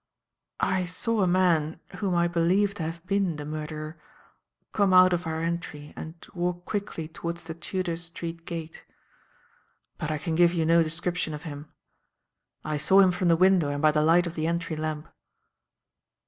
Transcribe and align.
"I 0.65 0.85
saw 0.85 1.21
a 1.21 1.27
man, 1.27 1.79
whom 1.97 2.15
I 2.15 2.27
believe 2.27 2.73
to 2.73 2.81
have 2.81 3.05
been 3.05 3.35
the 3.35 3.45
murderer, 3.45 4.01
come 4.73 4.95
out 4.95 5.13
of 5.13 5.27
our 5.27 5.43
entry 5.43 5.93
and 5.95 6.15
walk 6.33 6.65
quickly 6.65 7.07
towards 7.07 7.43
the 7.43 7.53
Tudor 7.53 7.95
Street 7.97 8.43
Gate. 8.47 8.83
But 9.99 10.09
I 10.09 10.17
can 10.17 10.33
give 10.33 10.53
you 10.55 10.65
no 10.65 10.81
description 10.81 11.35
of 11.35 11.43
him. 11.43 11.71
I 12.65 12.77
saw 12.77 12.99
him 12.99 13.11
from 13.11 13.27
the 13.27 13.37
window 13.37 13.69
and 13.69 13.79
by 13.79 13.91
the 13.91 14.01
light 14.03 14.25
of 14.25 14.33
the 14.33 14.47
entry 14.47 14.75
lamp." 14.75 15.07